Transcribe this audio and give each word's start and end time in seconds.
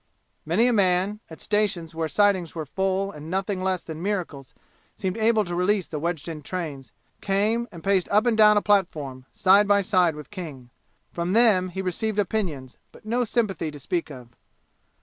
Many 0.47 0.65
a 0.65 0.73
man, 0.73 1.19
at 1.29 1.39
stations 1.41 1.93
where 1.93 2.07
the 2.07 2.11
sidings 2.11 2.55
were 2.55 2.63
all 2.63 2.73
full 2.73 3.11
and 3.11 3.29
nothing 3.29 3.61
less 3.63 3.83
than 3.83 4.01
miracles 4.01 4.55
seemed 4.95 5.15
able 5.15 5.45
to 5.45 5.53
release 5.53 5.87
the 5.87 5.99
wedged 5.99 6.27
in 6.27 6.41
trains, 6.41 6.91
came 7.21 7.67
and 7.71 7.83
paced 7.83 8.09
up 8.09 8.25
and 8.25 8.35
down 8.35 8.57
a 8.57 8.63
platform 8.63 9.27
side 9.31 9.67
by 9.67 9.83
side 9.83 10.15
with 10.15 10.31
King. 10.31 10.71
From 11.11 11.33
them 11.33 11.69
he 11.69 11.83
received 11.83 12.17
opinions, 12.17 12.79
but 12.91 13.05
no 13.05 13.23
sympathy 13.25 13.69
to 13.69 13.79
speak 13.79 14.09
of. 14.09 14.29